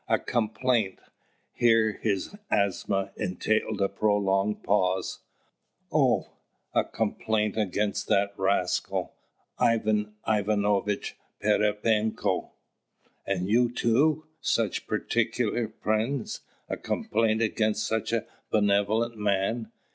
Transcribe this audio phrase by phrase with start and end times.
[0.07, 0.97] "A complaint..."
[1.53, 5.19] here his asthma entailed a prolonged pause
[5.91, 6.31] "Oh!
[6.73, 9.13] a complaint against that rascal
[9.59, 12.49] Ivan Ivanovitch Pererepenko!"
[13.27, 14.25] "And you too!
[14.39, 16.41] Such particular friends!
[16.67, 19.71] A complaint against such a benevolent man?"